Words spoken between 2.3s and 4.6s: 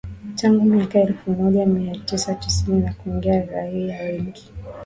tisini na kuua raia wengi.